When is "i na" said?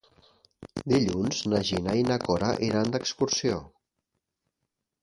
2.01-2.17